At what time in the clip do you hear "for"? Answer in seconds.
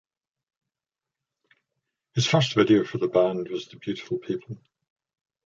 2.83-2.97